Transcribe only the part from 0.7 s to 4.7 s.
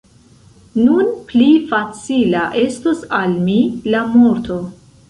Nun pli facila estos al mi la morto!